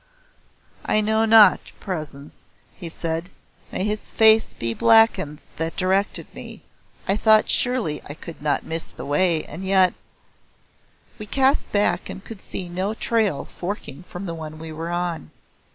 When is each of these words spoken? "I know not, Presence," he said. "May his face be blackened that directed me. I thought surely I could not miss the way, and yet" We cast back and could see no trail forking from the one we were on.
"I 0.83 0.99
know 0.99 1.25
not, 1.25 1.59
Presence," 1.79 2.49
he 2.75 2.89
said. 2.89 3.29
"May 3.71 3.83
his 3.83 4.11
face 4.11 4.55
be 4.55 4.73
blackened 4.73 5.41
that 5.57 5.75
directed 5.77 6.25
me. 6.33 6.63
I 7.07 7.15
thought 7.15 7.51
surely 7.51 8.01
I 8.09 8.15
could 8.15 8.41
not 8.41 8.63
miss 8.65 8.89
the 8.89 9.05
way, 9.05 9.43
and 9.43 9.63
yet" 9.63 9.93
We 11.19 11.27
cast 11.27 11.71
back 11.71 12.09
and 12.09 12.25
could 12.25 12.41
see 12.41 12.67
no 12.67 12.95
trail 12.95 13.45
forking 13.45 14.01
from 14.09 14.25
the 14.25 14.33
one 14.33 14.57
we 14.57 14.71
were 14.71 14.89
on. 14.89 15.29